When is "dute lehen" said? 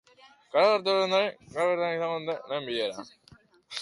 2.33-2.67